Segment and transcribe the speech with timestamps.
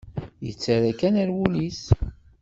[0.45, 1.81] Yettarra kan ar wul-is.